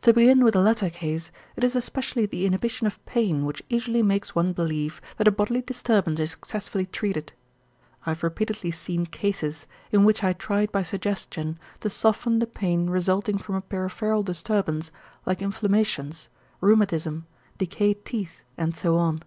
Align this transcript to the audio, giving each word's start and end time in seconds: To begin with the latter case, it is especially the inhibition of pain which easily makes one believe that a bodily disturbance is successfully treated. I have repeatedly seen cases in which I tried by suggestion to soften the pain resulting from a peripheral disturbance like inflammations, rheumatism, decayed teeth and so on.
To 0.00 0.12
begin 0.12 0.42
with 0.42 0.54
the 0.54 0.60
latter 0.60 0.90
case, 0.90 1.30
it 1.54 1.62
is 1.62 1.76
especially 1.76 2.26
the 2.26 2.46
inhibition 2.46 2.84
of 2.88 2.98
pain 3.06 3.44
which 3.44 3.62
easily 3.68 4.02
makes 4.02 4.34
one 4.34 4.52
believe 4.52 5.00
that 5.18 5.28
a 5.28 5.30
bodily 5.30 5.62
disturbance 5.62 6.18
is 6.18 6.32
successfully 6.32 6.84
treated. 6.86 7.32
I 8.04 8.10
have 8.10 8.24
repeatedly 8.24 8.72
seen 8.72 9.06
cases 9.06 9.68
in 9.92 10.02
which 10.02 10.24
I 10.24 10.32
tried 10.32 10.72
by 10.72 10.82
suggestion 10.82 11.60
to 11.78 11.88
soften 11.88 12.40
the 12.40 12.46
pain 12.48 12.90
resulting 12.90 13.38
from 13.38 13.54
a 13.54 13.60
peripheral 13.60 14.24
disturbance 14.24 14.90
like 15.26 15.40
inflammations, 15.40 16.28
rheumatism, 16.60 17.26
decayed 17.58 18.04
teeth 18.04 18.40
and 18.58 18.74
so 18.76 18.96
on. 18.96 19.22